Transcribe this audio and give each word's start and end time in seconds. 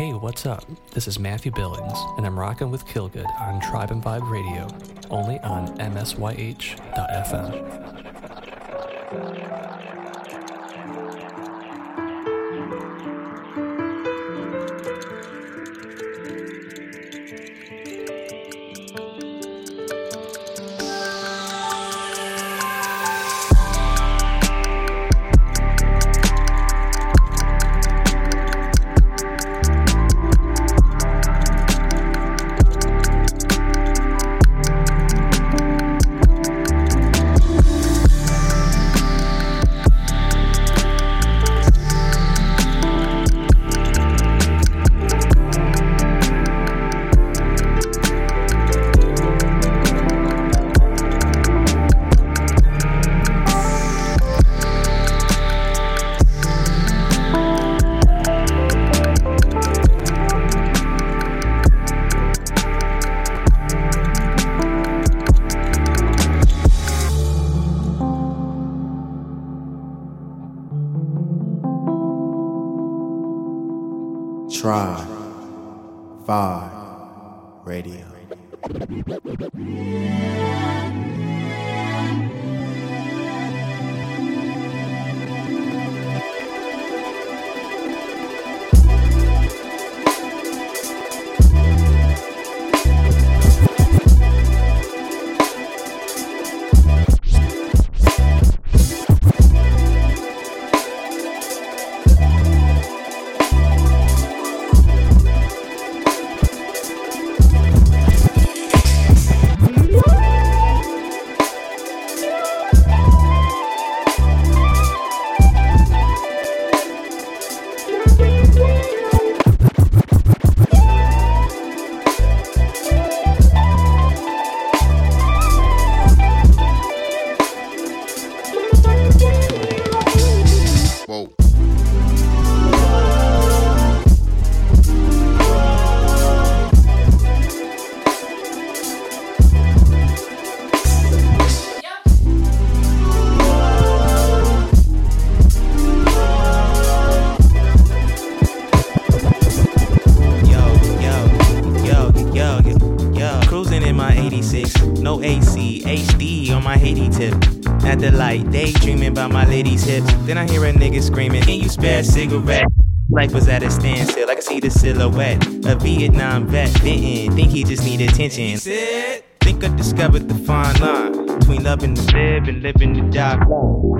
Hey, 0.00 0.14
what's 0.14 0.46
up? 0.46 0.64
This 0.92 1.06
is 1.06 1.18
Matthew 1.18 1.52
Billings, 1.52 1.98
and 2.16 2.24
I'm 2.24 2.40
rocking 2.40 2.70
with 2.70 2.86
Killgood 2.86 3.30
on 3.38 3.60
Tribe 3.60 3.90
and 3.90 4.02
Vibe 4.02 4.30
Radio, 4.30 4.66
only 5.10 5.38
on 5.40 5.76
MSYH.FM. 5.76 6.80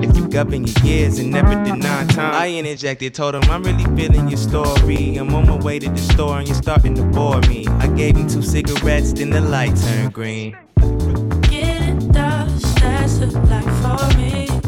If 0.03 0.17
you 0.17 0.27
govern 0.27 0.65
your 0.65 0.85
years 0.85 1.19
and 1.19 1.29
never 1.31 1.53
deny 1.63 2.05
time, 2.07 2.33
I 2.33 2.49
interjected, 2.49 3.13
told 3.13 3.35
him 3.35 3.43
I'm 3.43 3.61
really 3.63 3.85
feeling 3.95 4.29
your 4.29 4.37
story. 4.37 5.15
I'm 5.17 5.33
on 5.35 5.47
my 5.47 5.57
way 5.57 5.79
to 5.79 5.89
the 5.89 5.97
store 5.97 6.39
and 6.39 6.47
you're 6.47 6.57
starting 6.57 6.95
to 6.95 7.03
bore 7.03 7.39
me. 7.41 7.67
I 7.67 7.87
gave 7.87 8.17
him 8.17 8.27
two 8.27 8.41
cigarettes, 8.41 9.13
then 9.13 9.29
the 9.29 9.41
light 9.41 9.75
turned 9.75 10.13
green. 10.13 10.57
Getting 11.41 12.11
dust, 12.11 12.75
that's 12.79 13.19
a 13.19 13.27
life 13.27 14.09
for 14.09 14.17
me. 14.17 14.60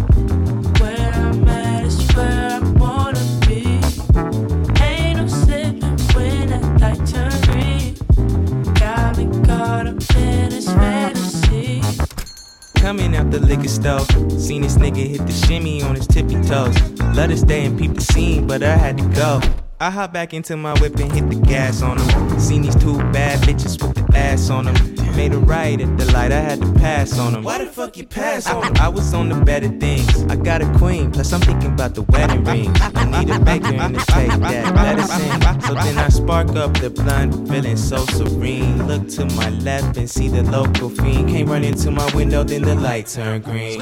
Coming 12.96 13.16
out 13.16 13.32
the 13.32 13.40
liquor 13.40 13.68
store, 13.68 14.06
seen 14.38 14.62
this 14.62 14.78
nigga 14.78 14.98
hit 14.98 15.26
the 15.26 15.32
shimmy 15.32 15.82
on 15.82 15.96
his 15.96 16.06
tippy 16.06 16.40
toes. 16.44 16.80
Let 17.16 17.32
us 17.32 17.40
stay 17.40 17.66
and 17.66 17.76
peep 17.76 17.96
the 17.96 18.02
scene, 18.02 18.46
but 18.46 18.62
I 18.62 18.76
had 18.76 19.00
to 19.00 19.04
go. 19.16 19.42
I 19.80 19.90
hop 19.90 20.14
back 20.14 20.32
into 20.32 20.56
my 20.58 20.80
whip 20.80 20.96
and 20.98 21.12
hit 21.12 21.28
the 21.28 21.42
gas 21.48 21.82
on 21.82 21.98
him. 21.98 22.40
Seen 22.40 22.62
these 22.62 22.76
two 22.76 22.96
bad 23.12 23.40
bitches 23.40 23.82
with 23.82 23.93
ass 24.16 24.50
on 24.50 24.66
them. 24.66 24.76
Made 25.16 25.34
a 25.34 25.38
right 25.38 25.80
at 25.80 25.98
the 25.98 26.12
light, 26.12 26.32
I 26.32 26.40
had 26.40 26.60
to 26.62 26.74
pass 26.74 27.20
on 27.20 27.34
them. 27.34 27.44
Why 27.44 27.60
the 27.60 27.68
fuck 27.68 27.98
you 27.98 28.06
pass 28.06 28.50
on 28.50 28.78
I, 28.80 28.86
I 28.86 28.88
was 28.88 29.14
on 29.14 29.30
the 29.30 29.36
better 29.36 29.68
things. 29.68 30.24
I 30.24 30.36
got 30.36 30.64
a 30.64 30.78
queen, 30.80 31.12
plus 31.12 31.32
I'm 31.32 31.42
thinking 31.42 31.72
about 31.72 31.94
the 31.94 32.02
wedding 32.02 32.44
ring. 32.44 32.72
I 32.80 33.06
need 33.06 33.30
a 33.30 33.40
baker 33.40 33.74
and 33.74 33.94
to 33.94 34.06
take 34.08 34.32
that 34.32 34.74
medicine. 34.74 35.62
So 35.62 35.76
then 35.76 35.98
I 36.00 36.10
spark 36.10 36.50
up 36.56 36.74
the 36.80 36.90
blunt, 36.90 37.48
feeling 37.48 37.78
so 37.78 38.06
serene. 38.08 38.88
Look 38.88 39.08
to 39.10 39.26
my 39.36 39.50
left 39.50 39.98
and 39.98 40.10
see 40.10 40.30
the 40.30 40.44
local 40.44 40.90
fiend. 40.90 41.30
Came 41.30 41.48
running 41.48 41.76
to 41.76 41.92
my 41.92 42.10
window, 42.16 42.44
then 42.44 42.64
the 42.64 42.76
light 42.76 43.08
turned 43.08 43.44
green. 43.44 43.82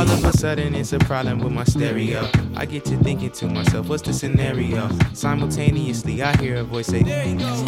All 0.00 0.10
of 0.10 0.24
a 0.24 0.32
sudden, 0.32 0.74
it's 0.74 0.94
a 0.94 0.98
problem 0.98 1.40
with 1.40 1.52
my 1.52 1.64
stereo. 1.64 2.26
I 2.56 2.64
get 2.64 2.86
to 2.86 2.96
thinking 2.96 3.32
to 3.32 3.46
myself, 3.46 3.86
what's 3.90 4.00
the 4.02 4.14
scenario? 4.14 4.88
Simultaneously, 5.12 6.22
I 6.22 6.34
hear 6.38 6.56
a 6.56 6.64
voice 6.64 6.86
say, 6.86 7.02
There 7.02 7.26
you 7.26 7.38
go. 7.38 7.64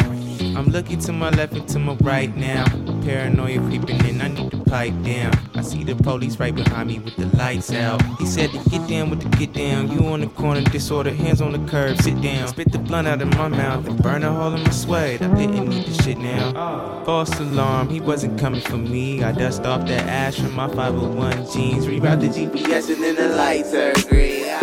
I'm 0.57 0.65
looking 0.65 0.97
to 1.01 1.13
my 1.13 1.29
left 1.29 1.53
and 1.53 1.69
to 1.69 1.77
my 1.77 1.93
right 2.01 2.35
now. 2.35 2.65
Paranoia 3.03 3.59
creeping 3.59 4.03
in, 4.07 4.19
I 4.19 4.29
need 4.29 4.49
to 4.49 4.62
pipe 4.73 5.03
down. 5.03 5.31
I 5.53 5.61
see 5.61 5.83
the 5.83 5.93
police 5.93 6.39
right 6.39 6.55
behind 6.55 6.87
me 6.87 6.97
with 6.97 7.15
the 7.15 7.27
lights 7.37 7.71
out. 7.71 8.01
He 8.17 8.25
said 8.25 8.49
to 8.49 8.69
get 8.71 8.87
down 8.89 9.11
with 9.11 9.21
the 9.21 9.29
get 9.37 9.53
down. 9.53 9.91
You 9.91 10.07
on 10.07 10.21
the 10.21 10.27
corner, 10.41 10.61
disorder, 10.61 11.11
hands 11.11 11.41
on 11.41 11.51
the 11.51 11.71
curb, 11.71 12.01
sit 12.01 12.19
down. 12.23 12.47
Spit 12.47 12.71
the 12.71 12.79
blunt 12.79 13.07
out 13.07 13.21
of 13.21 13.27
my 13.37 13.49
mouth 13.49 13.87
and 13.87 14.01
burn 14.01 14.23
a 14.23 14.33
hole 14.33 14.51
in 14.51 14.63
my 14.63 14.71
sweat. 14.71 15.21
I 15.21 15.27
didn't 15.35 15.69
need 15.69 15.85
the 15.85 15.93
shit 16.01 16.17
now. 16.17 17.03
False 17.05 17.39
alarm, 17.39 17.89
he 17.89 17.99
wasn't 18.01 18.39
coming 18.39 18.61
for 18.61 18.77
me. 18.77 19.21
I 19.21 19.31
dust 19.31 19.63
off 19.63 19.85
that 19.85 20.07
ash 20.07 20.39
from 20.39 20.53
my 20.53 20.67
501 20.67 21.51
jeans. 21.53 21.85
Reroute 21.85 22.21
the 22.21 22.29
GPS 22.29 22.91
and 22.91 23.03
then 23.03 23.15
the 23.15 23.29
lights 23.35 23.75
are 23.75 23.93
green. 24.09 24.62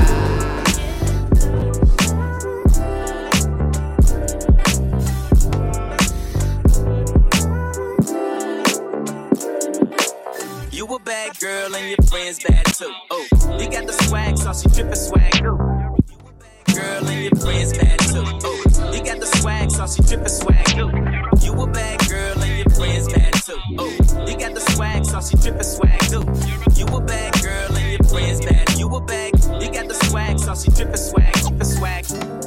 Girl 11.40 11.75
and 11.75 11.88
your 11.88 12.08
friends 12.08 12.38
bad 12.44 12.64
too. 12.66 12.92
Oh, 13.10 13.26
you 13.58 13.70
got 13.70 13.87
the 13.87 13.94
swag, 14.04 14.37
so 14.37 14.52
she 14.52 14.69
drippin' 14.69 14.94
swag 14.94 15.40
girl 16.75 17.08
and 17.08 17.25
your 17.25 17.34
friends 17.40 17.76
bad 17.76 17.98
too. 17.98 18.20
Ooh, 18.20 18.94
you 18.94 19.02
got 19.02 19.20
the 19.20 19.26
swag, 19.40 19.70
so 19.70 19.87
she 19.87 20.02
drippin' 20.02 20.28
swag. 20.28 20.69
You 21.42 21.52
a 21.52 21.66
bad 21.66 22.08
girl 22.08 22.38
and 22.42 22.58
your 22.58 22.70
friends 22.76 23.12
bad 23.12 23.32
too. 23.32 23.58
Ooh, 23.81 23.96
you 24.28 24.37
got 24.37 24.54
the 24.54 24.60
swag, 24.75 25.04
so 25.04 25.20
she 25.20 25.37
drippin' 25.37 25.64
swag. 25.64 26.00
You 26.76 26.87
a 26.87 27.00
bad 27.00 27.43
girl 27.43 27.76
and 27.76 27.90
your 27.90 28.04
friends 28.08 28.44
bad. 28.44 28.78
You 28.78 28.94
a 28.94 29.00
bag, 29.00 29.32
you 29.60 29.72
got 29.72 29.88
the 29.88 29.94
swag, 30.08 30.38
so 30.38 30.54
she 30.54 30.70
drippin' 30.70 30.96
swag, 30.96 31.32
drippin' 31.32 31.64
swag. 31.64 32.39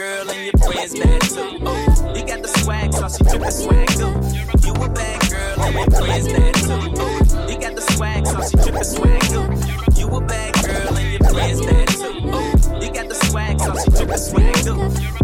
Girl 0.00 0.30
and 0.30 0.44
your 0.46 0.56
friends 0.64 0.94
too. 0.94 1.04
You 2.16 2.24
got 2.24 2.40
the 2.40 2.48
swag, 2.62 2.94
so 2.94 3.06
she 3.12 3.22
drippin' 3.24 3.52
swag 3.52 3.88
too. 4.00 4.12
You 4.64 4.72
a 4.72 4.88
bad 4.88 5.20
girl 5.28 5.60
and 5.60 5.74
your 5.76 5.90
friends 6.00 6.26
bad 6.32 6.54
too. 6.54 7.52
You 7.52 7.60
got 7.60 7.74
the 7.76 7.84
swag, 7.92 8.26
so 8.26 8.40
she 8.48 8.56
drippin' 8.64 8.84
swag 8.84 9.20
too. 9.28 9.44
You 10.00 10.08
a 10.08 10.20
bad 10.22 10.54
girl 10.64 10.96
and 10.96 11.12
your 11.12 11.24
friends 11.28 11.60
bad 11.66 11.88
too. 11.88 12.12
You 12.80 12.92
got 12.96 13.08
the 13.10 13.18
swag, 13.28 13.60
so 13.60 13.74
she 13.76 13.90
drippin' 13.90 14.18
swag 14.18 14.54
too. 14.64 14.78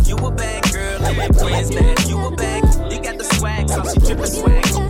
You 0.05 0.17
a 0.17 0.31
bad 0.31 0.62
girl 0.70 1.05
and 1.06 1.17
your 1.17 1.32
friends 1.32 1.70
bad. 1.75 2.08
You 2.08 2.26
a 2.26 2.31
bad, 2.37 2.93
you 2.93 3.00
got 3.00 3.17
the 3.17 3.25
swag, 3.25 3.70
so 3.70 3.82
she 3.82 3.99
drippin' 4.00 4.26
swag, 4.26 4.67
swag. 4.67 4.67
Listen, 4.67 4.85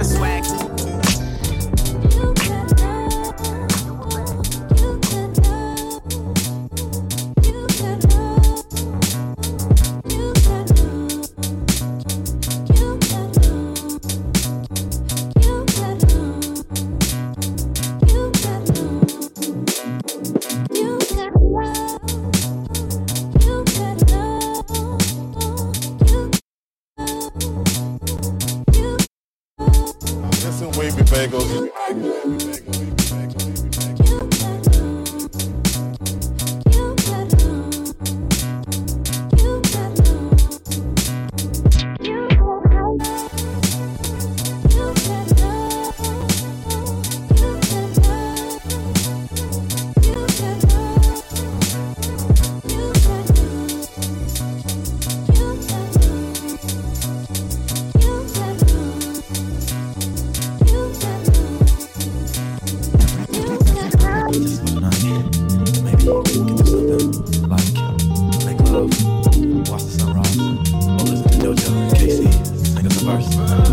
sing 73.23 73.66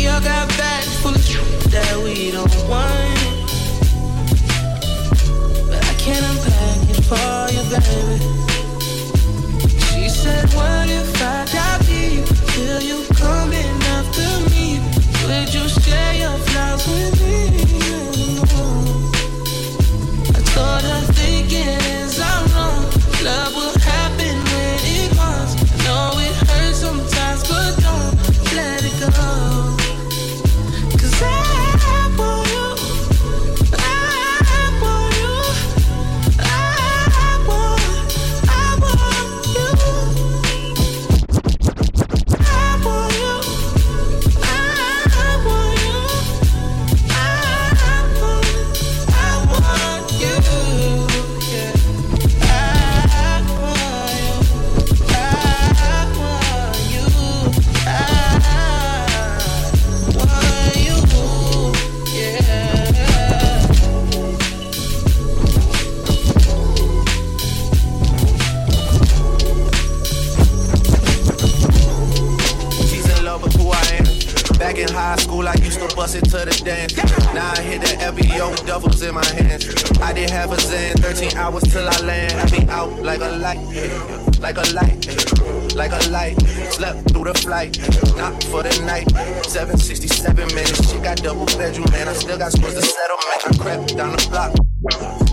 We 0.00 0.06
all 0.06 0.18
got 0.18 0.48
bags 0.56 0.96
full 1.02 1.14
of 1.14 1.70
that 1.72 1.94
we 2.02 2.30
don't 2.30 2.48
want. 2.70 3.20
But 5.68 5.84
I 5.84 5.94
can't 5.98 6.24
unpack 6.24 6.88
it 6.88 7.04
for 7.04 7.50
you, 7.52 7.62
baby. 7.68 8.16
She 9.92 10.08
said, 10.08 10.48
What 10.54 10.88
if 10.88 11.22
I 11.22 11.44
die? 11.52 11.69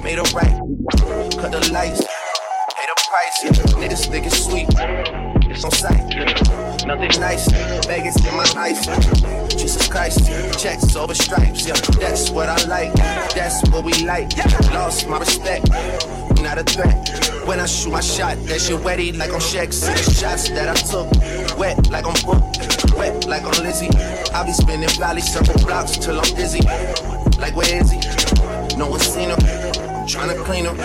Made 0.08 0.20
a 0.20 0.24
right, 0.34 0.58
cut 1.36 1.52
the 1.52 1.70
lights, 1.74 2.00
pay 2.00 2.86
the 2.88 2.96
price. 3.10 3.44
Yeah. 3.44 3.52
Niggas 3.76 4.10
think 4.10 4.26
it's 4.26 4.42
sweet, 4.42 4.70
it's 5.52 5.66
on 5.66 5.72
sight. 5.72 6.08
Nothing 6.88 7.20
nice, 7.20 7.52
Vegas 7.86 8.16
in 8.26 8.34
my 8.34 8.48
ice. 8.56 8.86
Jesus 9.52 9.86
Christ, 9.90 10.26
checks 10.58 10.96
over 10.96 11.14
stripes, 11.14 11.68
yeah. 11.68 11.74
That's 12.00 12.30
what 12.30 12.48
I 12.48 12.56
like, 12.68 12.94
that's 13.34 13.70
what 13.70 13.84
we 13.84 13.92
like. 14.06 14.32
Lost 14.72 15.10
my 15.10 15.20
respect, 15.20 15.68
not 16.42 16.58
a 16.58 16.64
threat. 16.64 17.44
When 17.46 17.60
I 17.60 17.66
shoot 17.66 17.92
my 17.92 18.00
shot, 18.00 18.38
that 18.46 18.62
shit 18.62 18.80
wetty 18.80 19.18
like 19.18 19.34
on 19.34 19.42
Shaq. 19.42 19.74
Six 19.74 20.22
shots 20.22 20.48
that 20.52 20.70
I 20.70 20.76
took, 20.88 21.12
wet 21.60 21.90
like 21.90 22.06
on 22.06 22.16
Book, 22.24 22.42
wet 22.98 23.26
like 23.28 23.44
on 23.44 23.62
Lizzie. 23.62 23.90
I 24.34 24.46
be 24.46 24.54
spinning 24.54 24.88
valley 24.98 25.22
circle 25.22 25.60
blocks 25.66 25.98
till 25.98 26.18
I'm 26.18 26.34
dizzy. 26.34 26.62
Like 27.42 27.58
where 27.58 27.76
is 27.76 27.92
he? 27.92 28.00
No 28.78 28.88
one 28.88 29.02
seen 29.02 29.32
him. 29.32 29.67
Trying 30.08 30.30
to 30.30 30.42
clean 30.44 30.66
him. 30.66 30.78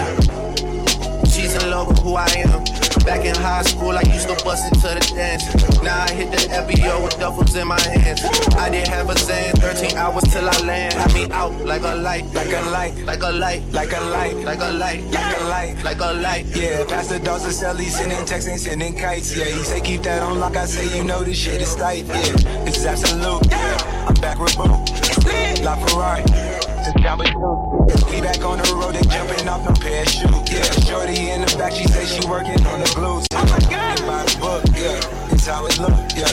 She's 1.26 1.54
in 1.54 1.70
love 1.70 1.88
with 1.88 1.98
who 2.00 2.14
I 2.16 2.26
am. 2.44 2.64
Back 3.04 3.24
in 3.24 3.34
high 3.36 3.62
school, 3.62 3.90
I 3.92 4.02
used 4.02 4.28
to 4.28 4.34
bust 4.44 4.66
into 4.72 4.88
the 4.88 5.12
dance. 5.14 5.44
Now 5.82 6.02
I 6.02 6.10
hit 6.10 6.30
the 6.30 6.38
FBO 6.38 7.02
with 7.04 7.14
duffels 7.14 7.60
in 7.60 7.68
my 7.68 7.80
hands. 7.80 8.20
I 8.56 8.68
didn't 8.68 8.88
have 8.88 9.08
a 9.08 9.18
Zan, 9.18 9.54
13 9.56 9.96
hours 9.96 10.24
till 10.24 10.48
I 10.48 10.58
land. 10.66 10.94
Had 10.94 11.14
me 11.14 11.28
out 11.30 11.52
like 11.64 11.82
a 11.82 11.94
light, 11.94 12.24
Like 12.34 12.52
a 12.52 12.62
light, 12.70 12.94
like 13.04 13.22
a 13.22 13.30
light, 13.30 13.62
like 13.72 13.92
a 13.92 14.00
light, 14.00 14.34
like 14.42 14.60
a 14.60 14.70
light, 14.72 15.04
like 15.12 15.40
a 15.40 15.44
light. 15.44 15.84
like 15.84 16.00
a 16.00 16.12
light. 16.12 16.46
Yeah, 16.54 16.84
Pastor 16.86 17.18
Dawson 17.20 17.52
Sally 17.52 17.86
sending 17.86 18.24
texts 18.24 18.50
and 18.50 18.60
sending 18.60 18.94
kites. 18.94 19.36
Yeah, 19.36 19.44
he 19.44 19.62
say 19.62 19.80
keep 19.80 20.02
that 20.02 20.22
on 20.22 20.40
lock. 20.40 20.56
I 20.56 20.66
say 20.66 20.96
you 20.96 21.04
know 21.04 21.22
this 21.22 21.38
shit 21.38 21.60
is 21.60 21.74
tight. 21.76 22.06
Yeah, 22.06 22.64
this 22.64 22.78
is 22.78 22.86
absolute. 22.86 23.46
Yeah, 23.50 24.06
I'm 24.08 24.14
back 24.14 24.38
with 24.38 24.56
Boo. 24.56 25.62
La 25.64 25.76
Ferrari. 25.86 26.51
To 26.82 26.90
Jamba 26.98 27.24
Juice. 27.24 28.04
We 28.10 28.20
back 28.20 28.42
on 28.42 28.58
the 28.58 28.74
road 28.74 28.96
and 28.96 29.08
jumping 29.08 29.46
off 29.48 29.62
no 29.64 29.72
parachute. 29.80 30.50
Yeah, 30.50 30.62
shorty 30.82 31.30
in 31.30 31.42
the 31.42 31.54
back, 31.56 31.72
she 31.72 31.86
say 31.86 32.04
she 32.06 32.26
working 32.26 32.58
on 32.66 32.80
the 32.80 32.92
blues. 32.96 33.24
Oh 33.34 33.44
my 33.46 33.58
god. 33.70 34.00
By 34.02 34.24
the 34.24 34.36
book, 34.40 34.64
yeah. 34.74 35.32
It's 35.32 35.46
how 35.46 35.64
it 35.66 35.78
look, 35.78 35.94
yeah. 36.18 36.26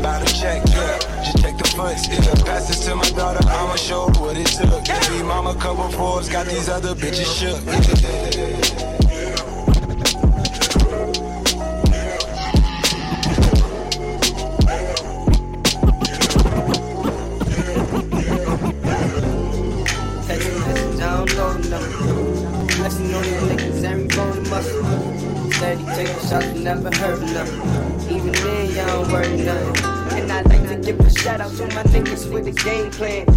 By 0.00 0.20
the 0.22 0.30
check, 0.38 0.62
yeah. 0.70 0.98
Just 1.24 1.42
check 1.42 1.58
the 1.58 1.64
foots, 1.74 2.06
yeah. 2.06 2.46
Pass 2.46 2.68
this 2.68 2.84
to 2.86 2.94
my 2.94 3.10
daughter, 3.10 3.40
I'ma 3.48 3.74
show 3.74 4.06
her 4.06 4.20
what 4.20 4.36
it 4.36 4.46
took. 4.46 4.84
Baby 4.86 5.24
mama 5.24 5.56
couple 5.56 5.88
Forbes, 5.90 6.28
got 6.28 6.46
these 6.46 6.68
other 6.68 6.94
bitches 6.94 7.26
shook. 7.34 7.58
Yeah. 7.66 8.67
30, 25.58 25.84
taking 25.86 26.28
shots 26.28 26.46
and 26.46 26.62
never 26.62 26.88
hurt 26.94 27.20
nothing. 27.20 28.16
Even 28.16 28.32
then, 28.32 28.76
y'all 28.76 29.02
don't 29.02 29.12
worry 29.12 29.36
nothing. 29.42 29.84
And 30.16 30.30
I 30.30 30.42
like 30.42 30.68
to 30.68 30.76
give 30.76 31.00
a 31.00 31.10
shout 31.10 31.40
out 31.40 31.50
to 31.50 31.66
my 31.74 31.82
niggas 31.90 32.32
with 32.32 32.44
the 32.44 32.52
game 32.52 32.92
plan. 32.92 33.28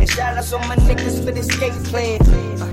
And 0.00 0.10
shout 0.10 0.38
out 0.38 0.44
to 0.44 0.58
my 0.66 0.76
niggas 0.76 1.22
for 1.22 1.30
the 1.30 1.42
skate 1.42 1.76
plan. 1.84 2.22
Uh, 2.62 2.72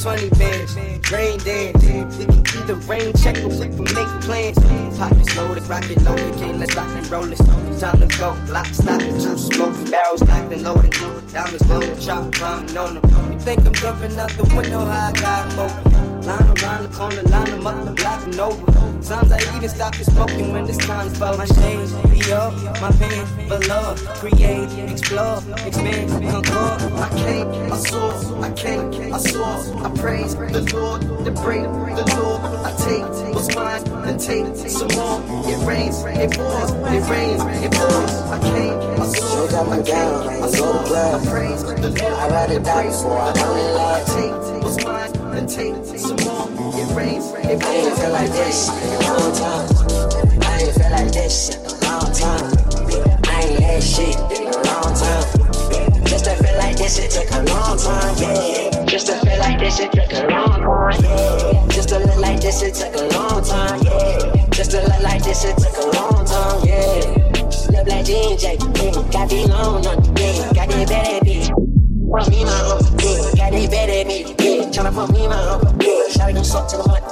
20 0.00 0.30
bands, 0.30 0.74
rain 1.12 1.38
dance. 1.40 1.84
We 2.16 2.24
can 2.24 2.42
keep 2.44 2.64
the 2.64 2.76
rain 2.88 3.12
check, 3.12 3.34
but 3.42 3.52
we 3.60 3.68
can 3.68 3.84
make 3.84 4.08
plans. 4.24 4.58
Pockets 4.96 5.36
loaded, 5.36 5.62
rocket 5.64 6.00
loaded, 6.00 6.34
can't 6.36 6.58
let's 6.58 6.74
rock 6.74 6.88
and 6.88 7.10
roll 7.10 7.30
it. 7.30 7.36
Time 7.78 8.00
to 8.00 8.06
go, 8.16 8.34
lock, 8.48 8.66
stop, 8.68 9.00
two 9.00 9.36
smoke, 9.36 9.76
barrels 9.90 10.22
locked 10.22 10.50
and 10.50 10.62
loaded. 10.62 10.92
Diamonds 11.30 11.62
glowing, 11.66 11.98
chop, 12.00 12.32
climbing 12.32 12.76
on 12.78 12.94
them. 12.94 13.32
You 13.32 13.38
think 13.38 13.66
I'm 13.66 13.74
jumping 13.74 14.18
out 14.18 14.30
the 14.30 14.44
window? 14.56 14.80
I 14.80 15.12
got 15.12 15.56
more. 15.56 16.09
Line 16.22 16.52
around 16.62 16.82
the 16.82 16.90
corner, 16.94 17.22
line 17.22 17.50
them 17.50 17.66
up 17.66 17.86
and 17.86 17.96
block 17.96 18.22
'em 18.28 18.40
over. 18.40 18.80
Sometimes 19.00 19.32
I 19.32 19.56
even 19.56 19.68
stop 19.70 19.96
the 19.96 20.04
smoking 20.04 20.52
when 20.52 20.68
it's 20.68 20.76
time 20.76 21.08
for 21.14 21.34
my 21.36 21.46
shades. 21.46 21.92
Be 22.12 22.32
up, 22.32 22.52
my 22.80 22.92
pen, 22.92 23.24
below. 23.48 23.94
Create, 24.20 24.68
explore, 24.92 25.42
expand, 25.64 26.10
concord. 26.30 26.82
I 26.92 27.08
came, 27.24 27.48
I 27.72 27.76
saw, 27.78 28.42
I 28.42 28.50
came, 28.52 29.14
I 29.14 29.18
saw. 29.18 29.84
I 29.86 29.88
praise 29.98 30.34
the 30.36 30.62
Lord, 30.74 31.00
the 31.24 31.30
break, 31.30 31.64
the 31.96 32.04
Lord. 32.16 32.40
I 32.68 32.72
take 32.84 33.34
what's 33.34 33.54
mine 33.54 33.82
and 34.04 34.20
take 34.20 34.54
some 34.68 34.92
more. 34.94 35.24
It 35.48 35.58
rains, 35.64 36.04
it 36.04 36.32
pours, 36.36 36.70
it 36.70 37.04
rains, 37.08 37.42
it 37.64 37.72
pours. 37.72 38.12
I 38.28 38.38
came, 38.52 38.76
I 39.00 39.06
saw, 39.06 39.72
I 39.72 39.82
came, 39.82 40.44
I 40.44 40.48
saw. 40.50 41.16
I 41.16 41.24
praise 41.26 41.62
the 41.64 41.88
Lord, 41.88 42.12
I 42.12 42.28
ride 42.28 42.50
it 42.50 42.62
down 42.62 42.86
before 42.86 43.18
I 43.18 43.32
come 43.32 43.56
in 43.56 43.76
I 43.76 44.04
take 44.04 44.62
what's 44.62 44.84
mine 44.84 45.19
and 45.40 45.48
take 45.48 45.74
some 45.98 46.16
more. 46.24 46.48
It 46.76 46.94
rains, 46.94 47.32
it 47.32 47.60
pours. 47.60 47.64
I 47.64 47.74
ain't 47.74 47.98
feel 47.98 48.12
like 48.12 48.30
this 48.30 48.68
in 48.68 48.92
a 48.92 49.08
long 49.08 49.32
time. 49.32 49.68
I 50.42 50.58
ain't 50.60 50.74
feel 50.76 50.90
like 50.90 51.12
this 51.12 51.56
in 51.56 51.60
a 51.64 51.74
long 51.88 52.12
time. 52.12 52.46
I 53.24 53.40
ain't 53.48 53.62
had 53.64 53.82
shit 53.82 54.16
in 54.36 54.48
a 54.48 54.56
long 54.68 54.92
time. 54.92 56.04
Just 56.04 56.24
to 56.26 56.34
feel 56.36 56.56
like 56.58 56.76
this, 56.76 56.98
it 56.98 57.10
took 57.10 57.30
a 57.32 57.42
long 57.52 57.78
time, 57.78 58.14
yeah. 58.18 58.84
Just 58.84 59.06
to 59.06 59.14
feel 59.24 59.38
like 59.38 59.58
this, 59.58 59.80
it 59.80 59.92
took 59.92 60.12
a 60.12 60.26
long 60.28 60.60
time, 60.60 61.00
yeah. 61.04 61.66
Just 61.68 61.88
to 61.88 61.98
look 61.98 62.18
like 62.18 62.40
this, 62.40 62.62
it 62.62 62.74
took 62.74 62.94
a 62.94 63.04
long 63.16 63.42
time, 63.42 63.80
yeah. 63.82 64.46
Just 64.50 64.72
to 64.72 64.82
look 64.82 65.00
like 65.02 65.22
this, 65.24 65.44
it 65.44 65.56
took 65.56 65.76
a 65.78 65.86
long 65.96 66.24
time, 66.26 66.68
yeah. 66.68 67.00
Look 67.72 67.86
like 67.88 68.04
DJ, 68.04 68.60
yeah. 68.60 68.92
Got 69.10 69.30
the 69.30 69.46
long 69.48 69.86
on, 69.86 70.04
yeah. 70.16 70.52
Got 70.52 70.68
that 70.68 70.88
bad 70.88 71.22
bitch. 71.22 71.48
Me 72.28 72.44
my 72.44 72.50
home, 72.50 72.84
yeah. 73.00 73.32
Got 73.36 73.52
that 73.52 73.70
bad 73.70 74.06
bitch, 74.06 74.44
yeah. 74.44 74.49
Tryna 74.80 74.94
put 74.94 75.12
me 75.12 75.28
my 75.28 75.36
home, 75.36 75.60
yeah. 75.82 76.08
Shawty 76.08 76.32
gon' 76.32 76.42
suck 76.42 76.66
to 76.68 76.78
the 76.78 76.88
money. 76.88 77.04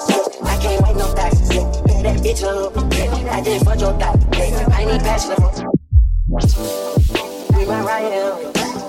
I 0.43 0.57
can't 0.57 0.81
wait 0.81 0.97
no 0.97 1.13
yeah. 1.53 1.69
Put 1.85 2.01
that 2.03 2.17
bitch. 2.25 2.41
I 3.29 3.43
did 3.43 3.61
fuck 3.61 3.79
your 3.79 3.93
yeah. 4.01 4.65
I 4.73 4.87
need 4.87 5.03
passion, 5.03 5.37
we 7.53 7.67
it 8.09 8.25
on, 8.25 8.41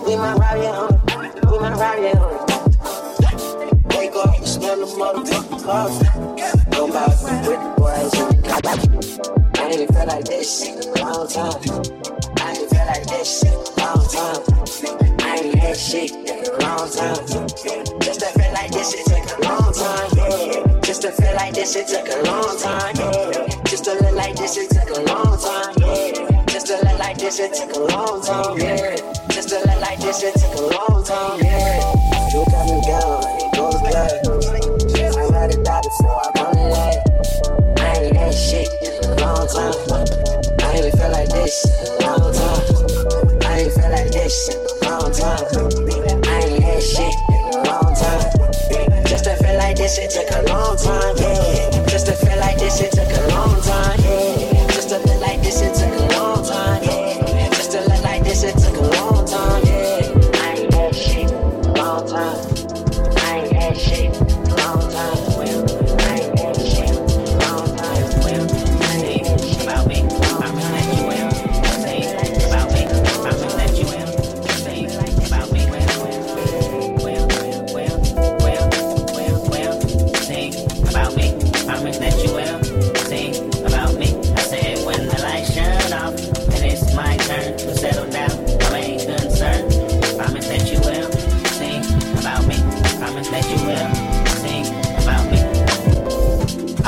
we 0.06 0.15
ride 0.15 0.63
it 0.63 0.76
we 1.44 1.58
ride 1.60 2.08
it. 2.08 2.15
Wake 3.98 4.15
up, 4.15 4.48
smell 4.48 4.78
the 4.80 4.86
motherfucking 4.96 5.62
coffee. 5.65 6.08
Go 6.72 6.88
back 6.88 7.20
with 7.20 7.60
the 7.60 7.76
boys 7.76 8.13
in. 8.15 8.32
I 9.60 9.68
ain't 9.68 9.92
felt 9.94 10.08
like 10.08 10.24
this 10.24 10.65
in 10.65 10.80
a 10.80 10.82
long 11.04 11.28
time. 11.28 11.60
I 12.39 12.52
ain't 12.54 12.70
felt 12.70 12.88
like 12.88 13.06
this 13.08 13.44
in 13.44 13.52
a 13.52 13.56
long 13.84 14.08
time. 14.08 14.42
I 15.20 15.36
ain't 15.36 15.56
had 15.60 15.76
shit 15.76 16.12
in 16.12 16.29
Just 16.70 18.20
to 18.20 18.28
feel 18.38 18.54
like 18.54 18.70
this, 18.70 18.94
it 18.94 19.06
took 19.08 19.26
a 19.26 19.42
long 19.42 19.74
time. 19.74 20.82
Just 20.84 21.02
to 21.02 21.12
feel 21.12 21.34
like 21.34 21.54
this, 21.56 21.76
it 21.76 21.88
took 21.88 22.08
a 22.08 22.22
long 22.30 22.60
time. 22.60 22.96
Just 23.66 23.86
to 23.86 23.94
look 23.96 24.14
like 24.14 24.36
this, 24.36 24.56
it 24.56 24.70
took 24.70 24.90
a 24.96 25.02
long 25.02 25.40
time. 25.40 26.46
Just 26.48 26.68
to 26.68 26.76
look 26.86 27.00
like 27.00 27.18
this, 27.18 27.40
it 27.40 27.54
took 27.56 27.76
a 27.76 27.80
long 27.80 28.22
time. 28.22 28.58
Just 29.32 29.50
to 29.50 29.56
look 29.56 29.82
like 29.82 30.00
this, 30.00 30.22
it 30.22 30.36
took 30.36 30.54
a 30.54 30.78
long 30.78 31.04
time, 31.04 31.40
yeah. 31.42 31.80
You 32.32 32.46
got 32.52 32.66
me 32.70 32.82
down, 32.86 33.24
it 33.26 33.50
goes 33.56 33.82
black. 33.82 34.12
I 35.18 35.26
ride 35.26 35.50
it 35.50 35.68
out 35.68 35.84
before 35.84 36.22
I 36.22 36.30
run 36.38 36.58
it 36.60 36.74
out. 36.78 37.80
I 37.80 37.98
ain't 37.98 38.16
had 38.16 38.32
shit 38.32 38.70
in 38.84 39.10
a 39.10 39.16
long 39.16 39.48
time. 39.48 39.74
I 40.62 40.74
ain't 40.78 40.96
feel 40.96 41.10
like 41.10 41.30
this 41.30 41.66
in 41.66 42.06
a 42.06 42.18
long 42.18 42.32
time. 42.32 42.62
I 43.44 43.60
ain't 43.62 43.74
feel 43.74 43.90
like 43.90 44.12
this 44.12 44.50
in 44.50 44.88
a 44.88 45.00
long 45.00 45.12
time. 45.12 46.09
To 49.89 50.02
feel 50.02 50.06
it 50.06 50.12
took 50.12 50.30
a 50.32 50.54
long 50.54 50.78
time, 50.78 51.17
yeah. 51.17 51.59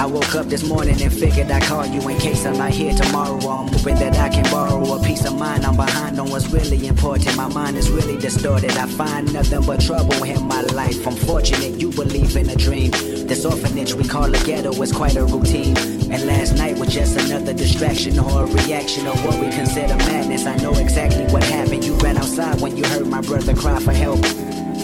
I 0.02 0.06
woke 0.06 0.34
up 0.34 0.48
this 0.48 0.64
morning 0.68 1.00
and 1.00 1.14
figured 1.14 1.52
I'd 1.52 1.62
call 1.62 1.86
you 1.86 2.02
in 2.10 2.18
case 2.18 2.44
I'm 2.44 2.58
not 2.58 2.72
here 2.72 2.92
tomorrow. 2.92 3.36
I'm 3.36 3.68
hoping 3.68 3.94
that 3.98 4.18
I 4.18 4.30
can 4.30 4.44
borrow 4.46 4.82
a 4.96 5.04
piece 5.04 5.26
of 5.26 5.38
mind. 5.38 5.64
I'm 5.64 5.76
behind 5.76 6.20
on 6.20 6.32
what's 6.32 6.48
really 6.50 6.88
important. 6.88 7.38
My 7.38 7.48
mind 7.48 7.78
is 7.78 7.88
really 7.92 8.18
distorted. 8.18 8.72
I 8.72 8.88
find 8.88 9.32
nothing 9.32 9.64
but 9.64 9.80
trouble 9.80 10.24
in 10.24 10.48
my 10.48 10.62
life. 10.74 11.06
I'm 11.06 11.16
fortunate 11.16 11.80
you 11.80 11.92
believe 11.92 12.36
in 12.36 12.50
a 12.50 12.56
dream. 12.56 12.90
This 12.90 13.46
orphanage 13.46 13.94
we 13.94 14.04
call 14.04 14.34
a 14.34 14.44
ghetto 14.44 14.72
is 14.82 14.92
quite 14.92 15.18
a 15.18 15.24
routine. 15.24 15.78
And 15.78 16.26
last 16.26 16.58
night 16.58 16.80
was 16.80 16.92
just 16.92 17.20
another 17.20 17.54
distraction 17.54 18.18
or 18.18 18.46
a 18.46 18.48
reaction 18.48 19.06
of 19.06 19.24
what 19.24 19.40
we 19.40 19.52
consider 19.52 19.96
madness. 19.98 20.48
I 20.48 20.56
know 20.56 20.74
exactly 20.74 21.26
what 21.26 21.44
happened. 21.44 21.86
You 21.86 21.94
ran 21.98 22.18
outside 22.18 22.60
when 22.60 22.76
you 22.76 22.86
heard 22.86 23.06
my 23.06 23.22
brother 23.22 23.54
cry 23.54 23.80
for 23.80 23.94
help. 23.94 24.26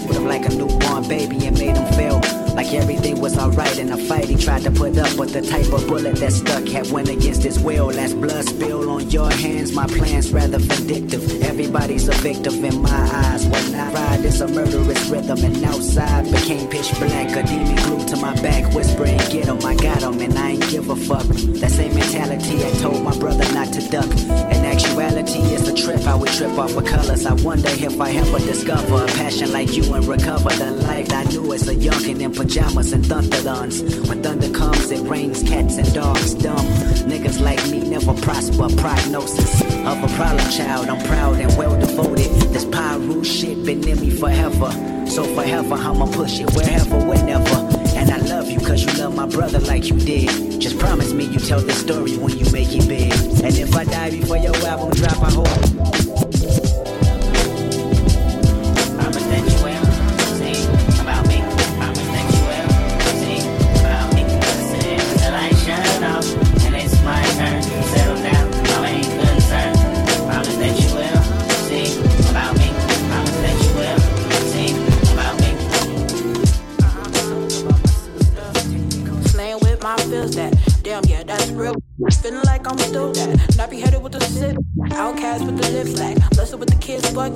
Put 0.07 0.15
him 0.15 0.25
like 0.25 0.45
a 0.45 0.49
newborn 0.55 1.05
baby 1.07 1.47
and 1.47 1.59
made 1.59 1.75
him 1.75 1.93
feel 1.93 2.46
like 2.57 2.73
everything 2.73 3.21
was 3.21 3.37
alright 3.37 3.77
in 3.77 3.91
a 3.91 3.97
fight 3.97 4.25
he 4.25 4.35
tried 4.35 4.63
to 4.63 4.71
put 4.71 4.97
up. 4.97 5.15
But 5.15 5.29
the 5.31 5.41
type 5.41 5.71
of 5.71 5.87
bullet 5.87 6.15
that 6.15 6.33
stuck 6.33 6.67
had 6.67 6.89
went 6.89 7.07
against 7.07 7.43
his 7.43 7.59
will. 7.59 7.91
As 7.91 8.15
blood 8.15 8.45
spill 8.45 8.89
on 8.89 9.11
your 9.11 9.31
hands, 9.31 9.73
my 9.73 9.85
plan's 9.85 10.33
rather 10.33 10.57
vindictive. 10.57 11.43
Everybody's 11.43 12.07
a 12.07 12.13
victim 12.13 12.65
in 12.65 12.81
my 12.81 12.89
eyes. 12.89 13.45
When 13.45 13.75
I 13.75 13.93
ride, 13.93 14.25
it's 14.25 14.41
a 14.41 14.47
murderous 14.47 15.07
rhythm. 15.07 15.37
And 15.45 15.63
outside 15.65 16.31
became 16.31 16.67
pitch 16.67 16.89
black. 16.97 17.29
A 17.37 17.43
demon 17.43 17.75
glued 17.85 18.07
to 18.07 18.17
my 18.17 18.33
back, 18.41 18.73
whispering, 18.73 19.17
Get 19.29 19.45
him, 19.45 19.63
I 19.63 19.75
got 19.75 20.01
him, 20.01 20.19
and 20.19 20.35
I 20.37 20.51
ain't 20.51 20.69
give 20.71 20.89
a 20.89 20.95
fuck. 20.95 21.27
That 21.61 21.71
same 21.71 21.93
mentality 21.93 22.65
I 22.65 22.71
told 22.81 23.03
my 23.03 23.15
brother 23.19 23.45
not 23.53 23.71
to 23.73 23.87
duck. 23.87 24.09
In 24.53 24.65
actuality, 24.65 25.41
it's 25.53 25.67
a 25.67 25.75
trip. 25.75 26.01
I 26.07 26.15
would 26.15 26.29
trip 26.29 26.57
off 26.57 26.75
of 26.75 26.85
colors. 26.85 27.23
I 27.27 27.33
wonder 27.33 27.69
if 27.69 28.01
I 28.01 28.11
ever 28.13 28.39
discover 28.39 29.03
a 29.03 29.07
passion 29.21 29.51
like 29.51 29.77
you 29.77 29.93
and 29.93 30.05
recover 30.05 30.49
the 30.49 30.71
life 30.71 31.13
I 31.13 31.23
knew 31.25 31.53
as 31.53 31.67
a 31.67 31.75
youngin' 31.75 32.19
in 32.19 32.33
pajamas 32.47 32.93
and 32.93 33.03
thunderdons. 33.03 34.07
When 34.07 34.23
thunder 34.23 34.49
comes, 34.51 34.89
it 34.89 35.01
rains 35.01 35.43
cats 35.43 35.77
and 35.77 35.93
dogs. 35.93 36.33
Dumb 36.33 36.65
niggas 37.11 37.41
like 37.41 37.61
me 37.69 37.79
never 37.89 38.13
prosper. 38.13 38.69
Prognosis 38.77 39.61
of 39.61 40.03
a 40.03 40.07
problem 40.15 40.49
child. 40.49 40.87
I'm 40.87 41.05
proud 41.07 41.39
and 41.39 41.55
well 41.57 41.77
devoted. 41.77 42.31
This 42.53 42.63
Piru 42.65 43.23
shit 43.23 43.65
been 43.65 43.85
in 43.85 43.99
me 43.99 44.11
forever. 44.11 44.71
So 45.07 45.23
forever, 45.35 45.75
I'ma 45.75 46.05
push 46.05 46.39
it 46.39 46.49
wherever, 46.55 46.97
whenever. 47.05 47.57
And 47.97 48.11
I 48.11 48.17
love 48.17 48.49
you 48.49 48.59
cause 48.59 48.81
you 48.85 48.93
love 49.03 49.15
my 49.15 49.27
brother 49.27 49.59
like 49.59 49.89
you 49.89 49.99
did. 49.99 50.61
Just 50.61 50.79
promise 50.79 51.11
me 51.11 51.25
you 51.25 51.39
tell 51.39 51.59
this 51.59 51.79
story 51.81 52.15
when 52.17 52.37
you 52.37 52.49
make 52.51 52.73
it 52.73 52.87
big. 52.87 53.11
And 53.43 53.55
if 53.57 53.75
I 53.75 53.83
die 53.83 54.11
before 54.11 54.37
your 54.37 54.55
album 54.65 54.91
drop, 54.91 55.21
I 55.21 55.31
hope. 55.31 56.26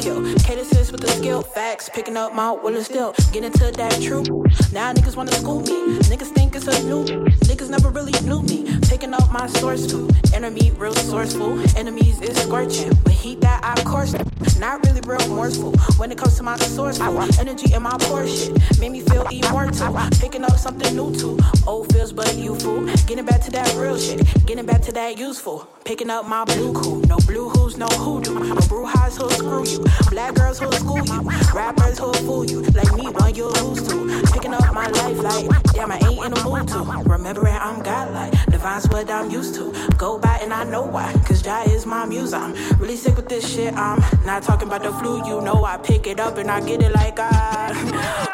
Kill. 0.02 0.22
Cadences 0.40 0.92
with 0.92 1.02
the 1.02 1.08
skill. 1.10 1.42
Facts 1.42 1.90
picking 1.90 2.18
up 2.18 2.34
my 2.34 2.52
will 2.52 2.76
and 2.76 2.86
still. 2.86 3.14
Get 3.32 3.44
into 3.44 3.72
that 3.72 4.02
truth. 4.02 4.28
Now 4.74 4.94
niggas 4.94 5.16
wanna 5.16 5.32
school 5.32 5.62
me. 5.62 6.00
Niggas 6.10 6.34
think 6.34 6.56
it's 6.56 6.68
a 6.68 6.84
new 6.84 7.04
niggas 7.50 7.70
never 7.70 7.90
really 7.90 8.14
knew 8.22 8.42
me. 8.42 8.80
Picking 8.90 9.14
up 9.14 9.32
my 9.32 9.48
source 9.48 9.92
food. 9.92 10.12
Enemy 10.34 10.72
real 10.72 10.94
sourceful. 10.94 11.54
Enemies 11.78 12.20
is 12.22 12.36
scorching. 12.42 12.90
With 13.04 13.14
heat 13.14 13.42
that 13.42 13.64
I 13.64 13.82
course 13.84 14.14
not 14.60 14.86
really 14.86 15.02
real 15.02 15.20
remorseful 15.20 15.74
when 15.98 16.12
it 16.12 16.18
comes 16.18 16.38
to 16.38 16.44
my 16.44 16.58
source 16.58 16.98
food. 16.98 17.40
energy 17.40 17.74
in 17.74 17.84
my 17.84 17.98
shit 18.26 18.80
made 18.80 18.92
me 18.92 19.02
feel 19.02 19.28
immortal. 19.30 19.98
Picking 20.20 20.44
up 20.44 20.58
something 20.58 20.96
new 20.96 21.14
too. 21.16 21.38
Old 21.68 21.92
feels 21.94 22.14
but 22.14 22.36
youthful 22.38 22.86
getting 23.12 23.26
back 23.26 23.42
to 23.42 23.52
that 23.52 23.76
real 23.76 23.98
shit. 23.98 24.26
Getting 24.46 24.66
back 24.66 24.82
to 24.84 24.92
that 24.94 25.18
useful. 25.18 25.68
Picking 25.84 26.10
up 26.10 26.26
my 26.26 26.46
blue 26.46 26.72
cool. 26.72 27.00
No 27.02 27.18
blue 27.28 27.50
who's 27.50 27.78
no 27.78 27.88
hoodoo. 27.88 28.40
No 28.40 28.62
brew 28.70 28.86
highs 28.86 29.18
who'll 29.18 29.30
screw 29.30 29.66
you. 29.68 29.84
Black 30.10 30.34
girls 30.36 30.60
who'll 30.60 30.72
school 30.72 31.04
you. 31.06 31.30
Rappers 31.54 32.00
who'll 32.00 32.14
fool 32.14 32.46
you. 32.46 32.62
Like 32.72 32.94
me 32.96 33.08
when 33.10 33.36
you'll 33.36 33.52
lose 33.52 33.86
to. 33.90 34.22
Picking 34.32 34.54
up 34.54 34.74
my 34.74 34.88
life 34.88 35.18
like 35.18 35.74
damn 35.74 35.92
I 35.92 35.98
ain't 35.98 36.24
in 36.26 36.32
the 36.34 36.42
mood 36.46 36.70
to. 36.70 37.10
Remembering 37.10 37.58
I'm 37.60 37.84
godlike. 37.84 38.32
Divine's 38.46 38.88
what 38.88 39.12
I'm 39.12 39.30
used 39.30 39.56
to. 39.56 39.74
Go 39.98 40.18
by 40.18 40.40
and 40.42 40.54
I 40.54 40.64
know 40.64 40.84
why. 40.84 41.12
Cause 41.26 41.42
Jai 41.42 41.66
is 41.66 41.86
my 41.86 42.06
muse. 42.06 42.32
I'm 42.32 42.54
really 42.80 42.96
sick 42.96 43.18
with 43.18 43.28
this 43.28 43.46
shit. 43.54 43.74
I'm 43.74 44.00
not 44.26 44.31
talking 44.40 44.68
about 44.68 44.84
the 44.84 44.92
flu 44.94 45.18
you 45.26 45.42
know 45.42 45.66
I 45.66 45.78
pick 45.78 46.08
it 46.08 46.20
up 46.20 46.38
and 46.38 46.50
I 46.50 46.62
get 46.62 46.82
it 46.82 46.94
like 46.94 47.20
I 47.20 47.74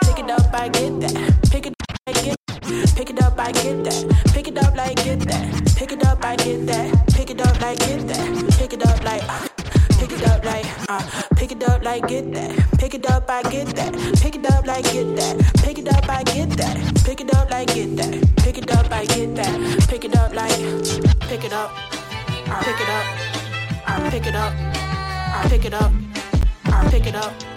pick 0.04 0.20
it 0.20 0.30
up 0.30 0.54
I 0.54 0.70
get 0.70 1.00
that 1.02 1.50
pick 1.52 1.66
it 1.66 1.74
up, 1.82 1.98
I 2.08 2.14
get 2.14 2.38
Pick 2.98 3.10
it 3.12 3.24
up, 3.24 3.40
I 3.40 3.52
get 3.54 3.84
that. 3.86 4.34
Pick 4.34 4.48
it 4.50 4.58
up 4.58 4.76
like 4.76 4.98
get 4.98 5.20
that. 5.22 5.76
Pick 5.78 5.92
it 5.94 6.04
up, 6.06 6.22
I 6.22 6.36
get 6.36 6.68
that. 6.68 7.08
Pick 7.16 7.30
it 7.30 7.40
up 7.40 7.62
like 7.62 7.80
get 7.80 8.08
that. 8.08 8.58
Pick 8.58 8.74
it 8.74 8.86
up 8.86 9.04
like 9.06 9.24
uh. 9.24 9.48
Pick 9.98 10.12
it 10.12 10.28
up 10.28 10.44
like 10.44 10.66
uh. 10.90 11.24
Pick 11.38 11.52
it 11.54 11.64
up 11.64 11.84
like 11.84 12.08
get 12.08 12.34
that. 12.34 12.78
Pick 12.78 12.94
it 12.94 13.10
up, 13.10 13.30
I 13.30 13.42
get 13.44 13.68
that. 13.76 13.94
Pick 14.22 14.36
it 14.36 14.52
up 14.52 14.66
like 14.68 14.84
get 14.84 15.16
that. 15.16 15.54
Pick 15.64 15.80
it 15.80 15.88
up, 15.88 16.10
I 16.10 16.24
get 16.24 16.50
that. 16.58 17.04
Pick 17.06 17.22
it 17.22 17.34
up 17.34 17.50
like 17.50 17.68
get 17.68 17.96
that. 17.96 18.36
Pick 18.44 18.58
it 18.58 18.70
up, 18.76 18.92
I 18.92 19.06
get 19.06 19.36
that. 19.36 19.88
Pick 19.88 20.04
it 20.04 20.16
up 20.18 20.34
like 20.34 20.58
pick 21.30 21.44
it 21.46 21.54
up. 21.54 21.72
I 22.50 22.64
pick 22.66 22.82
it 22.82 22.90
up. 22.90 23.88
I 23.88 24.10
pick 24.10 24.28
it 24.28 24.36
up. 24.36 24.87
Pick 25.44 25.66
it 25.66 25.74
up. 25.74 25.92
I 26.66 26.88
pick 26.90 27.08
it 27.08 27.16
up. 27.16 27.57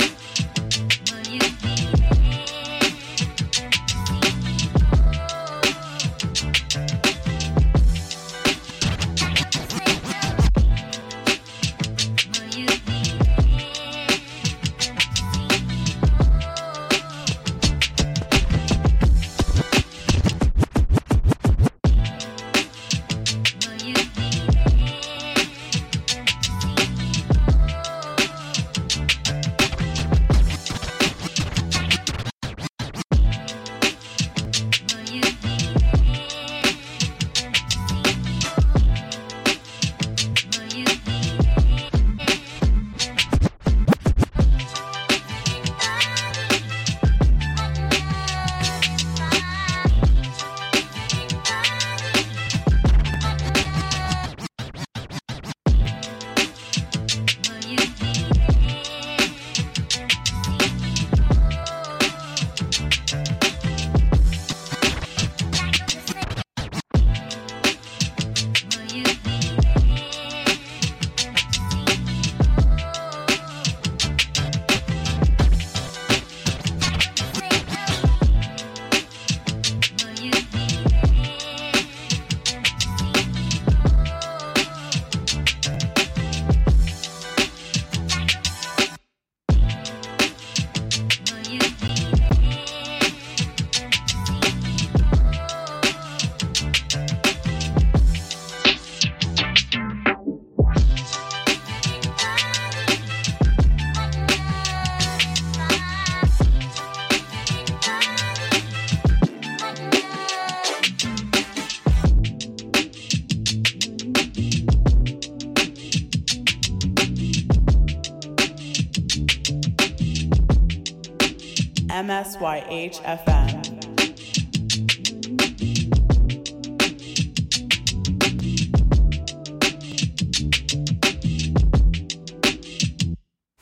MSYH 122.10 122.98
FM. 123.06 123.62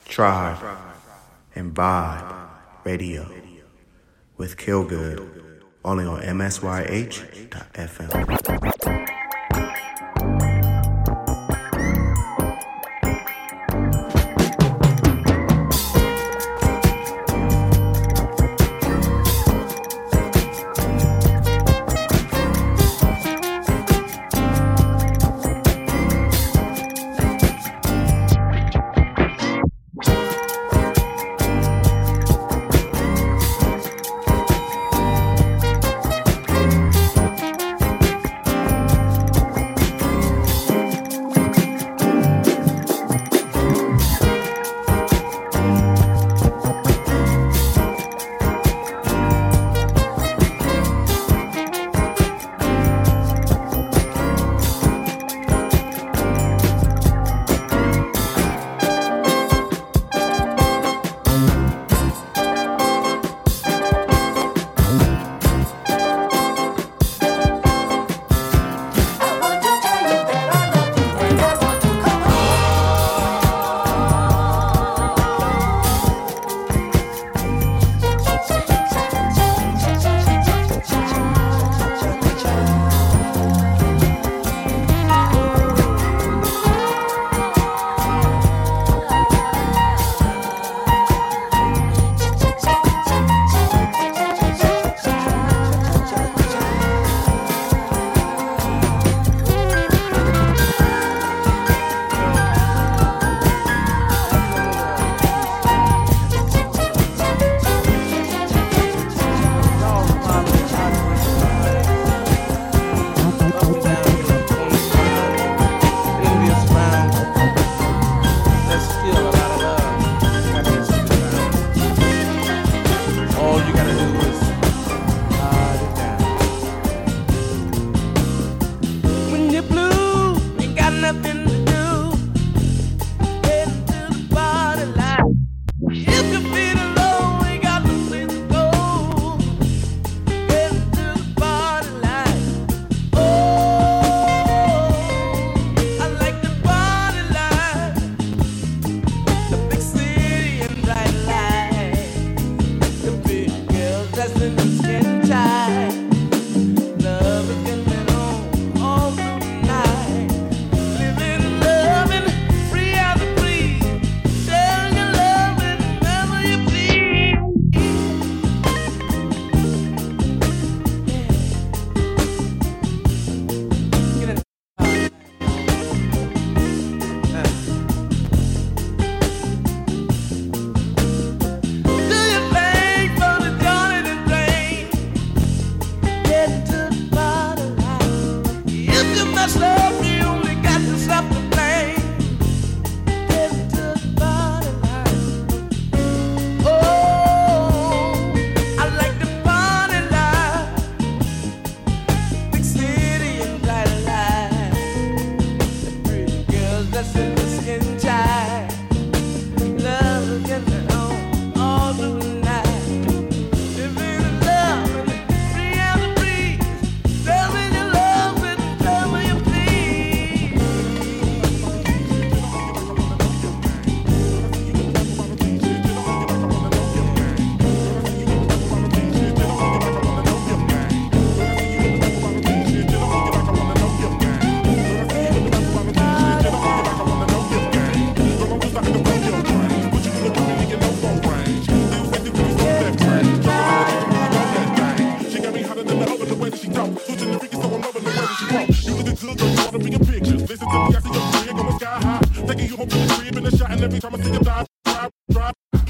Tribe 0.05 0.57
and 1.53 1.75
Vibe 1.75 2.49
Radio 2.85 3.29
with 4.37 4.57
Killgood 4.57 5.61
only 5.85 6.05
on 6.05 6.21
MSYH.FM. 6.21 8.38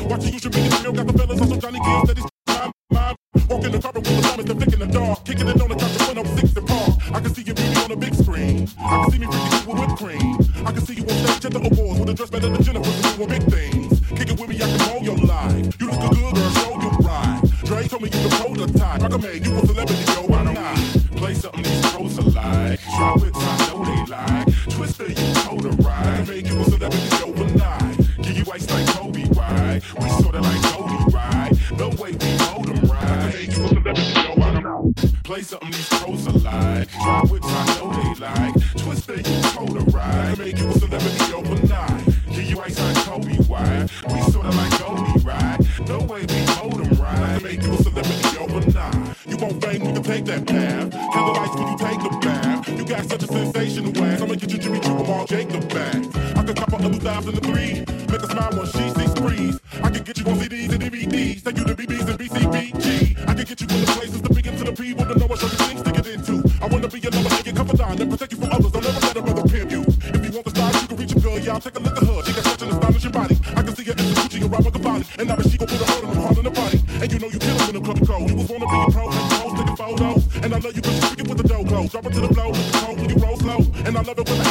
Watching 0.10 0.34
you 0.34 0.40
should 0.40 0.52
be 0.52 0.62
the 0.62 0.92
got 0.92 1.06
the 1.06 1.14
fellas 1.14 1.40
on 1.40 1.48
some 1.50 1.60
Johnny 1.60 1.80
Gill 1.80 2.06
that 2.06 2.18
is 2.18 2.26
my 2.48 2.72
mind. 2.90 3.16
Walking 3.48 3.72
the 3.72 3.80
cover 3.80 4.00
with 4.00 4.10
the 4.10 4.22
diamonds, 4.22 4.50
the 4.50 4.56
flick 4.56 4.74
in 4.74 4.80
the 4.80 4.86
dark. 4.88 5.24
Kicking 5.24 5.48
it 5.48 5.62
on 5.62 5.70
the 5.70 5.76
couch 5.76 5.94
in 6.10 6.18
106 6.18 6.58
and 6.58 6.68
park. 6.68 6.90
I 7.14 7.20
can 7.20 7.34
see 7.36 7.44
your 7.44 7.56
beauty 7.56 7.80
on 7.82 7.90
the 7.90 7.96
big 7.96 8.16
screen. 8.16 8.68
I 8.80 9.06
can 9.06 9.12
see 9.12 9.20
me 9.20 9.28
freaking 9.28 9.54
you 9.54 9.70
with 9.70 9.80
whipped 9.80 9.98
cream. 10.02 10.34
I 10.66 10.72
can 10.72 10.82
see 10.82 10.96
you 10.96 11.04
on 11.04 11.14
stage 11.14 11.46
at 11.46 11.54
the 11.54 11.62
awards 11.62 12.00
with 12.00 12.10
a 12.10 12.14
dress 12.16 12.30
better 12.32 12.50
than 12.50 12.64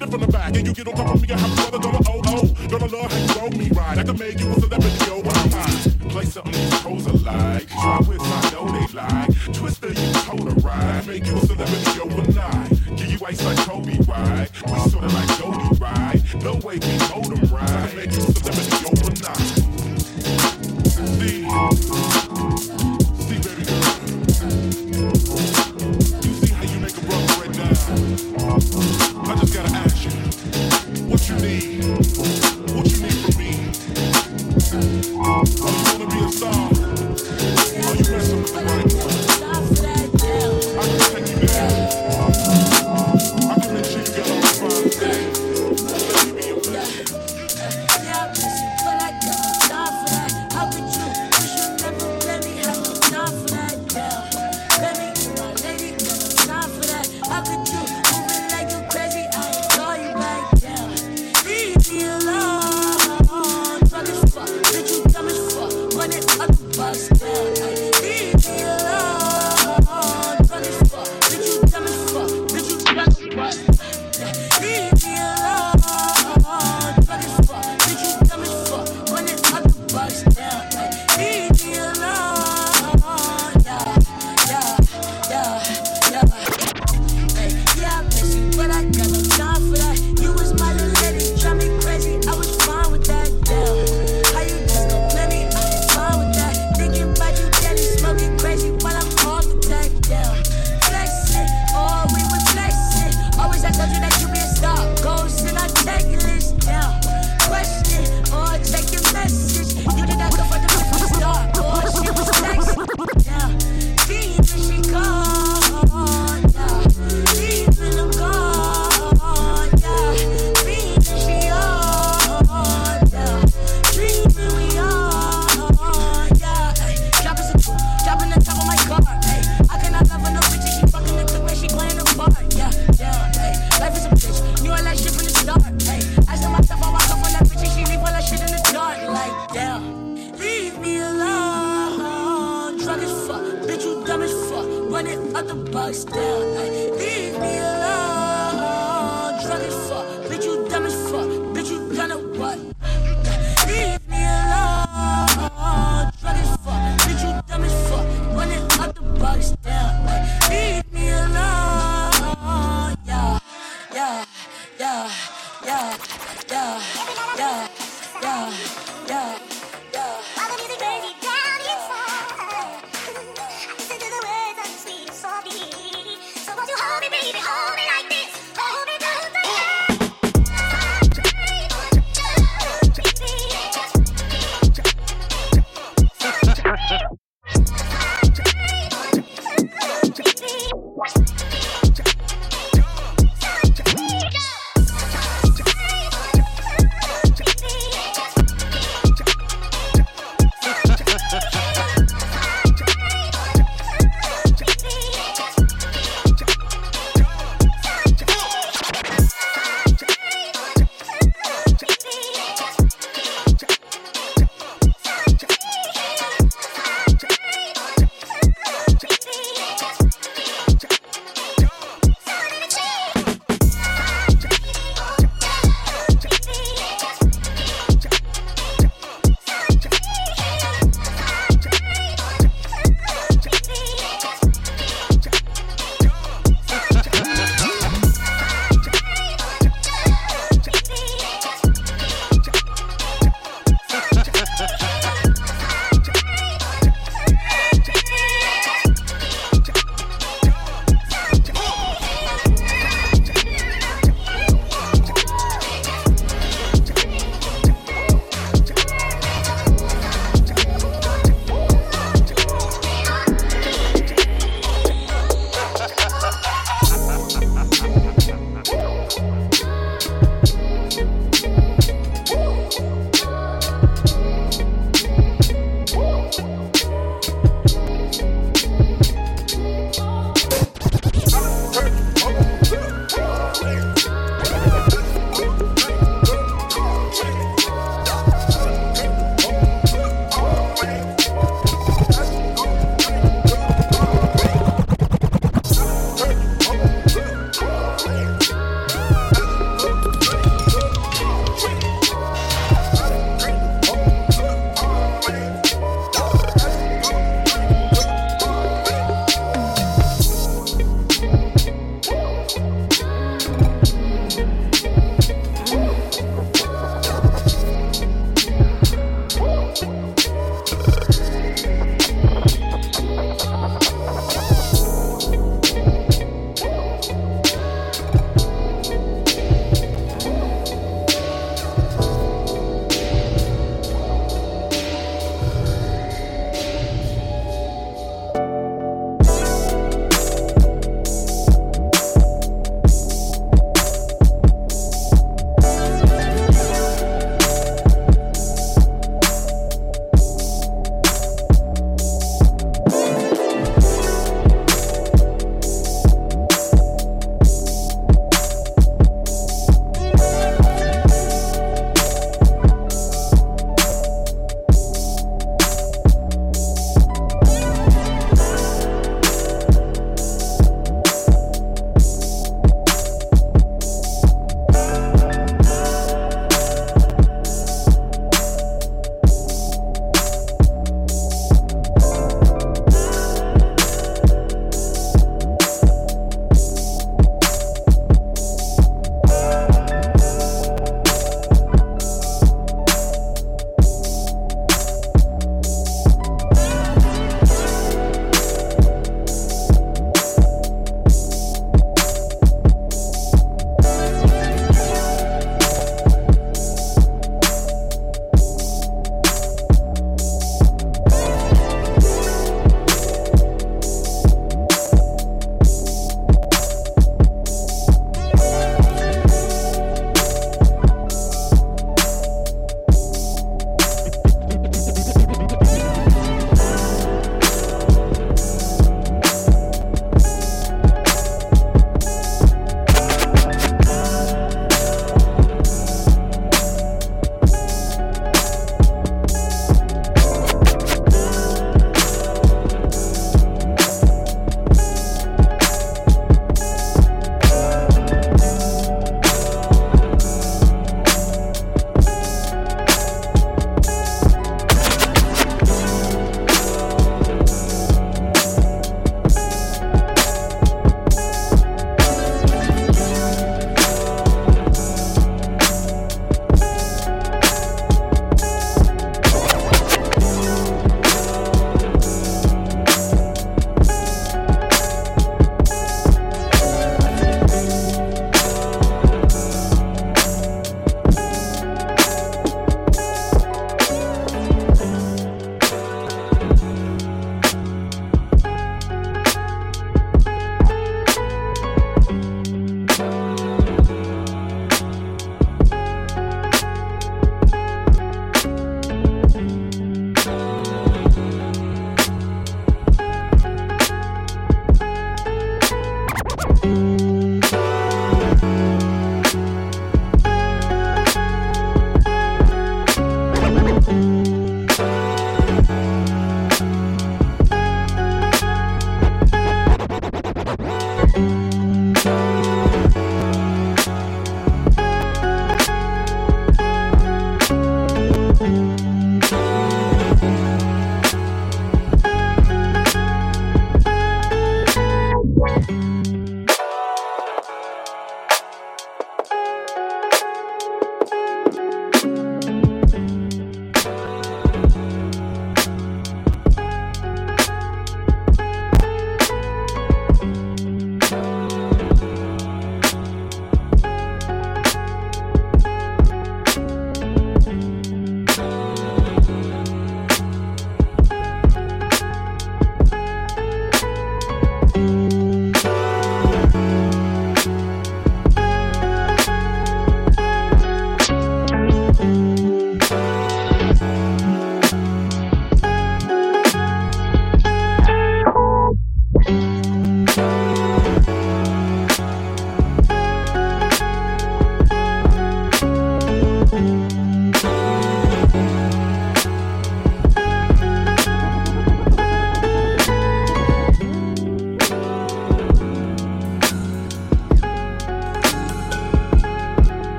hit 0.00 0.08
it 0.08 0.10
from 0.10 0.20
the 0.20 0.32
back. 0.32 0.56
And 0.56 0.66
you 0.66 0.72
get 0.72 0.88
on 0.88 0.94
top 0.94 1.14
of 1.14 1.22
me, 1.22 1.28
I 1.32 1.38
have 1.38 1.54
to 1.54 1.62
let 1.62 1.82
dollar 1.82 2.00
oh 2.08 2.22
oh. 2.26 2.68
girl, 2.68 2.84
I 2.84 2.86
love 2.86 3.12
how 3.12 3.18
you 3.18 3.40
roll 3.40 3.50
me 3.50 3.68
right. 3.70 3.98
I 3.98 4.02
can 4.02 4.18
make 4.18 4.40
you 4.40 4.50
a 4.50 4.54
celebrity, 4.54 5.04
yo, 5.06 5.20
when 5.20 5.36
I'm 5.36 5.50
hot. 5.50 6.10
Play 6.10 6.24
something 6.24 6.52
these 6.52 6.80
hoes 6.80 7.06
alike. 7.06 7.68
Try 7.68 7.98
with 8.08 8.18
my 8.18 8.50
know 8.50 8.66
they 8.72 8.86
like. 8.94 9.30
the 9.80 9.88
you 9.88 10.12
told 10.24 10.48
a 10.48 10.54
ride. 10.66 11.06
Make 11.06 11.26
you 11.26 11.36
a 11.36 11.40
celebrity 11.40 12.00
overnight. 12.00 12.70
Give 12.96 13.10
you 13.12 13.18
ice 13.26 13.44
like 13.44 13.58
Kobe, 13.58 13.96
right? 14.08 14.48
We 14.66 14.78
sorta 14.90 15.08
like 15.08 15.38
Goldie, 15.38 15.78
right? 15.78 16.20
The 16.40 16.52
way 16.64 16.78
we 16.78 16.98
hold 17.06 17.36
them 17.36 17.54
right. 17.54 17.96
Make 17.96 18.12
you 18.12 18.22
a 18.22 18.32
celebrity 18.32 18.69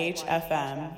MSYH 0.00 0.24
FM. 0.48 0.89